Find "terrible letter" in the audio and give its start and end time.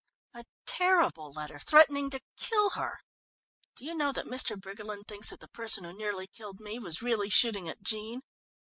0.65-1.59